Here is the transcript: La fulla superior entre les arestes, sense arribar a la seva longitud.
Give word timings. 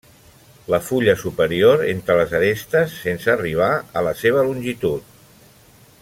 La 0.73 0.77
fulla 0.85 1.13
superior 1.23 1.83
entre 1.91 2.15
les 2.21 2.33
arestes, 2.39 2.97
sense 3.05 3.31
arribar 3.37 3.71
a 4.01 4.07
la 4.11 4.17
seva 4.25 4.47
longitud. 4.51 5.15